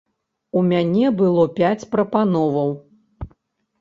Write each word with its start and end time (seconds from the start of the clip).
У 0.61 0.61
мяне 0.69 1.11
было 1.19 1.43
пяць 1.61 1.87
прапановаў. 1.93 2.69